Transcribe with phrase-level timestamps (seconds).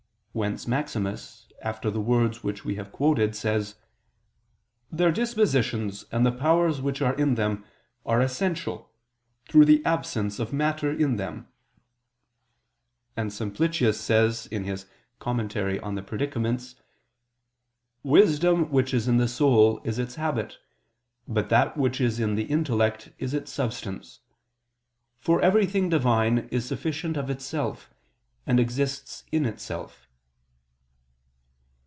[0.33, 3.75] Whence Maximus, after the words which we have quoted, says:
[4.89, 7.65] "Their dispositions, and the powers which are in them,
[8.05, 8.93] are essential,
[9.49, 11.49] through the absence of matter in them."
[13.17, 14.85] And Simplicius says the same in his
[15.19, 16.75] Commentary on the Predicaments:
[18.01, 20.59] "Wisdom which is in the soul is its habit:
[21.27, 24.21] but that which is in the intellect, is its substance.
[25.19, 27.93] For everything divine is sufficient of itself,
[28.47, 30.07] and exists in itself."